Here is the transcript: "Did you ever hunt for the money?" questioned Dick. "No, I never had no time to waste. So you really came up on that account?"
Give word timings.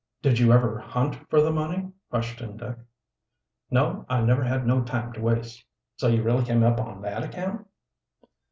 "Did 0.23 0.39
you 0.39 0.51
ever 0.51 0.79
hunt 0.79 1.15
for 1.29 1.41
the 1.41 1.51
money?" 1.51 1.91
questioned 2.09 2.57
Dick. 2.57 2.75
"No, 3.69 4.03
I 4.09 4.21
never 4.23 4.43
had 4.43 4.65
no 4.65 4.81
time 4.81 5.13
to 5.13 5.21
waste. 5.21 5.63
So 5.97 6.07
you 6.07 6.23
really 6.23 6.43
came 6.43 6.63
up 6.63 6.79
on 6.79 7.03
that 7.03 7.21
account?" 7.23 7.67